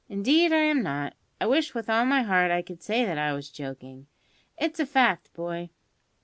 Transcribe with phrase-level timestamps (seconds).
[0.09, 1.13] "Indeed I am not.
[1.39, 4.07] I wish with all my heart I could say that I was joking.
[4.57, 5.69] It's a fact, boy.